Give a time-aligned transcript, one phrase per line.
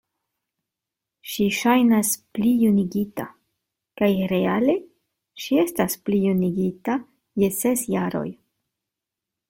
[1.33, 3.25] Ŝi ŝajnas plijunigita;
[4.01, 4.77] kaj reale
[5.45, 6.97] ŝi estas plijunigita
[7.45, 8.27] je ses jaroj.